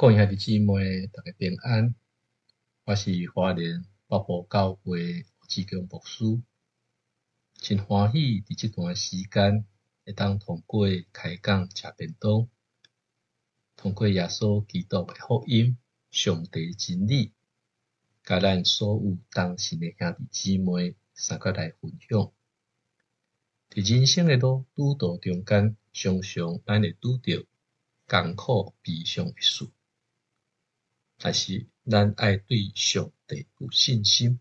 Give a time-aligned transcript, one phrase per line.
[0.00, 1.94] 各位兄弟姊妹，大家平安。
[2.86, 6.42] 我是华联北部教会志强牧师，
[7.56, 9.66] 真欢喜伫即段时间
[10.06, 12.48] 会当通过开讲食便当，
[13.76, 15.76] 通过耶稣基督诶福音、
[16.10, 17.34] 上帝真理，
[18.24, 22.32] 甲咱所有当时诶兄弟姊妹三个来分享。
[23.68, 27.46] 伫人生诶路拄道中间，常常咱会拄着
[28.08, 29.70] 艰苦悲伤诶事。
[31.22, 34.40] 但是，咱爱对上帝有信心，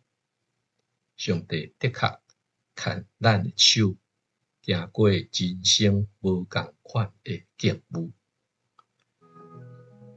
[1.18, 2.20] 上帝的确
[2.74, 3.98] 牵咱的手，
[4.62, 8.14] 行过人生无共款的境遇，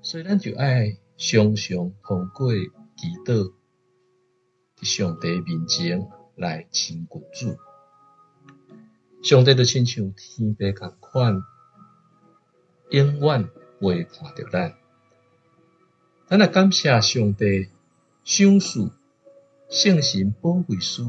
[0.02, 3.52] 所以咱就爱常常通过祈祷，
[4.76, 7.58] 伫上帝面前来亲近主。
[9.24, 11.42] 上帝就亲像天父共款，
[12.90, 13.48] 永远
[13.80, 14.81] 陪伴着咱。
[16.32, 17.68] 咱来感谢上帝，
[18.24, 18.90] 赏赐
[19.68, 21.04] 圣神保惠师，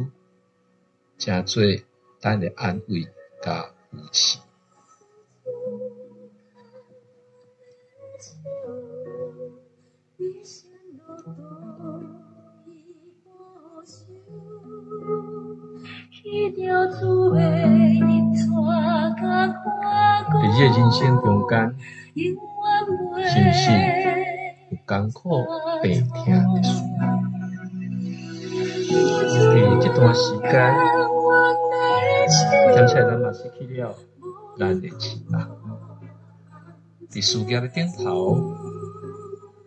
[1.17, 1.63] 诚做
[2.19, 3.07] 咱的安慰
[3.41, 4.39] 甲扶持。
[20.35, 21.77] 伫这人生中间，
[23.23, 24.32] 是不是？
[24.87, 25.45] 艰苦、
[25.81, 26.83] 悲痛的事，
[29.53, 30.51] 伫这段时间，
[32.75, 33.95] 感谢咱嘛失去了
[34.59, 35.47] 咱的翅膀，
[37.09, 38.35] 伫事业的顶头，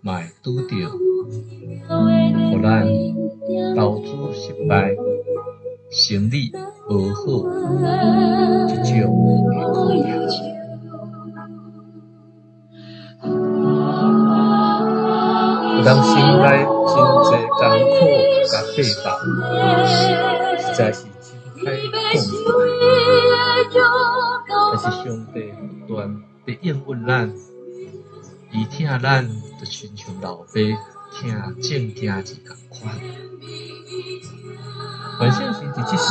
[0.02, 0.68] 嘛会拄着，
[1.88, 2.86] 互咱
[3.74, 4.94] 投资失败、
[5.90, 6.52] 生意
[6.88, 7.22] 无好，
[15.86, 17.62] 人心内真侪艰
[17.94, 17.96] 苦
[18.50, 19.06] 甲悲痛，
[20.58, 21.30] 实在是真
[21.62, 21.64] 歹
[22.10, 23.78] 讲出来。
[24.72, 25.36] 但是上帝
[25.86, 25.96] 不断
[26.44, 27.32] 伫应允咱，
[28.50, 29.28] 伊听咱
[29.60, 30.46] 就亲像老爸
[31.12, 31.22] 听
[31.62, 32.92] 正惊子共款。
[35.20, 36.02] 万圣节伫即时，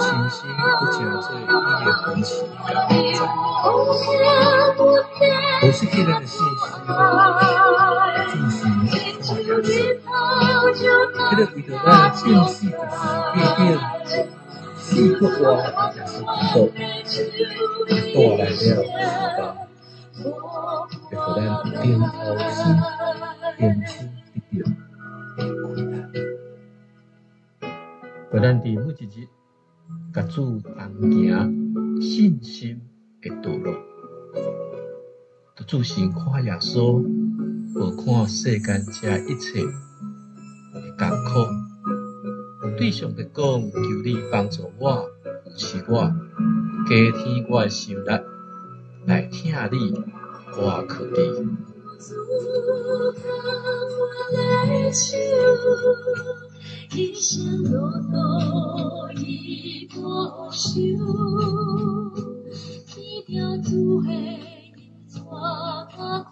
[0.00, 0.40] 亲身
[0.78, 1.44] 不诚做伊
[1.84, 2.28] 的分歧
[2.66, 3.20] 甲存在，
[5.62, 6.66] 无失去咱的信心，
[8.30, 9.17] 进行。
[10.74, 10.80] 迄
[11.36, 12.96] 个为着咱正视的是
[13.34, 13.58] 变变，
[14.76, 14.84] 四
[15.14, 15.32] 个活
[15.94, 16.56] 也是不多，
[18.14, 18.60] 带来了知
[19.38, 19.40] 道，
[20.14, 20.22] 会
[21.16, 21.40] 互咱
[21.80, 22.06] 点头
[22.50, 22.58] 心，
[23.56, 23.90] 点心
[24.34, 24.58] 一点
[25.62, 25.92] 困难，
[28.30, 29.16] 互咱伫每一日，
[30.12, 30.74] 甲主同
[31.10, 32.80] 行，信心
[33.22, 33.66] 会堕落，
[35.56, 37.02] 都自信看耶稣，
[37.74, 38.84] 无看世间
[39.26, 39.64] 一切。
[41.18, 41.46] 艰苦，
[42.76, 45.08] 对上帝讲，求你帮助我，
[45.44, 46.12] 扶持我，
[46.88, 48.10] 加添我的心力，
[49.06, 50.00] 来听你，
[50.56, 51.10] 我靠你。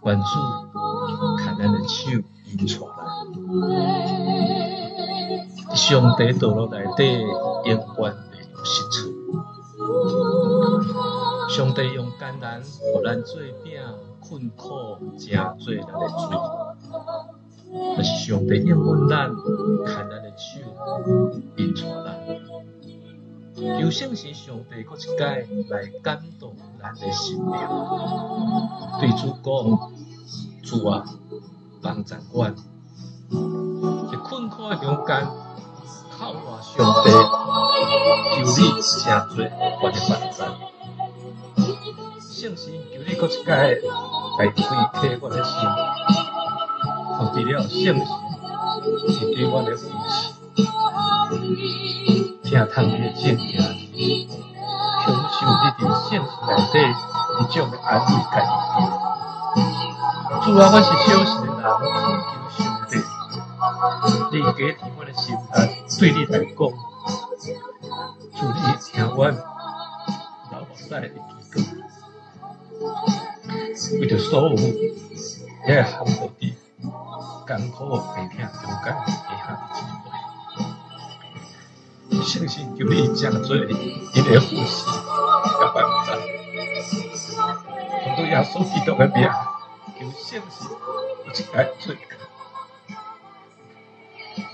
[0.01, 0.25] 关注，
[1.39, 2.11] 看咱的手
[2.59, 2.95] 引出来。
[5.77, 9.13] 上帝道路内底永远会有失处。
[11.51, 13.81] 上帝用艰难互咱做饼，
[14.19, 16.37] 困苦正做咱的罪。
[17.95, 19.31] 但是上帝应允咱，
[19.87, 20.61] 牵咱的手，
[21.57, 22.09] 引带咱。
[23.81, 27.53] 有信是上帝搁一届来感动咱的心灵。
[28.99, 29.47] 对主讲，
[30.63, 31.05] 主啊，
[31.83, 32.51] 帮助我，
[34.11, 35.46] 在困苦的中间。
[36.19, 36.73] 靠我上
[37.05, 37.07] 帝，
[38.33, 39.37] 求你正做
[39.83, 40.39] 我的万赞。
[42.19, 43.53] 圣神求你搁一届来
[44.49, 45.53] 开启我的心，
[47.19, 48.07] 获得了圣神
[49.13, 50.33] 是对我的扶持，
[52.43, 53.55] 听透你的正言，
[55.05, 56.75] 享受你伫圣神内底
[57.41, 58.35] 一种的安慰感。
[60.43, 61.65] 主啊，我是小心的人，
[62.29, 62.93] 求上帝，
[64.33, 65.39] 你加添我的心力。
[65.99, 66.57] 对你来讲，
[68.35, 69.35] 祝你听完
[70.53, 71.15] 老塞的祈
[71.53, 71.57] 祷，
[74.01, 74.51] 为着所有
[75.67, 76.41] 也含到的
[77.47, 77.77] 艰苦
[78.15, 79.71] 悲痛中间的下的机
[82.11, 83.63] 会，相信求你将做你
[84.23, 84.85] 的护士
[85.61, 86.09] 甲帮助，
[88.17, 89.17] 从耶稣基督的名，
[89.99, 90.43] 求信，
[91.25, 91.95] 有一个做。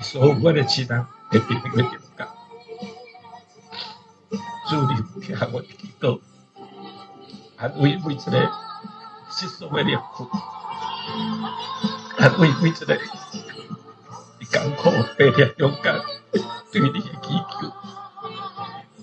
[0.02, 2.28] 所有我的亲人会变那个点讲，
[4.68, 6.20] 主你听我的祈祷，
[7.56, 8.52] 安慰每一个
[9.30, 10.28] 失丧的灵魂，
[12.18, 12.98] 安慰每一个
[14.50, 16.00] 艰苦、悲烈、勇敢
[16.70, 17.72] 对你的祈求。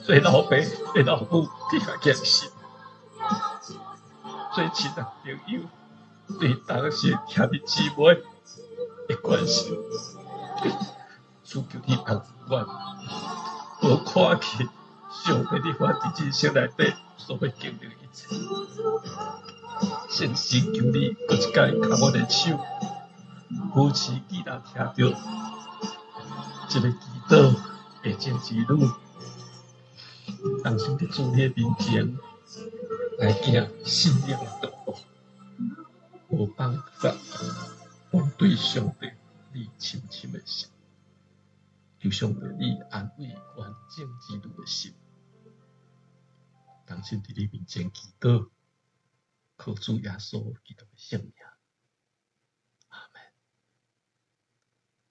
[0.04, 0.58] 做老爸、
[0.94, 2.50] 做老母，更加坚信；
[4.54, 5.62] 做亲人朋友，
[6.40, 8.16] 对当时兄弟姊妹
[9.08, 9.78] 的关心，
[11.44, 12.68] 主求你帮助我，
[13.82, 14.70] 我看见
[15.12, 18.28] 上帝的话在人生内底所要经历一切，
[20.10, 22.60] 先神求你，搁一届牵我的手，
[23.74, 24.94] 扶持既然听到
[26.68, 26.98] 这个祈
[27.28, 27.56] 祷
[28.04, 28.90] 的正之路。
[30.64, 32.18] 当心的主你面前
[33.18, 34.96] 来行信仰的道路，
[36.30, 37.14] 无帮法，
[38.12, 39.10] 我对上帝
[39.52, 40.70] 你深深的信，
[42.00, 44.94] 求上帝你安慰完整基督的心。
[46.86, 48.50] 当心在你面前祈祷，
[49.56, 51.34] 靠主耶稣基督的圣名。